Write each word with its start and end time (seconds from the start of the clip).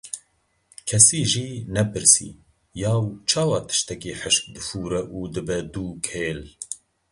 Kesî 0.87 1.21
jî 1.31 1.49
nepirsî, 1.75 2.29
yaw 2.83 3.03
çawa 3.29 3.59
tiştekî 3.67 4.13
hişk 4.21 4.43
difûre 4.53 5.01
û 5.17 5.19
dibe 5.33 5.59
dûkêl. 5.73 6.39